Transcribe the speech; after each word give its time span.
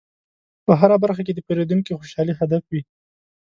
په 0.65 0.71
هره 0.79 0.95
برخه 1.03 1.21
کې 1.25 1.33
د 1.35 1.39
پیرودونکي 1.47 1.91
خوشحالي 1.99 2.33
هدف 2.39 2.63
وي. 2.71 2.81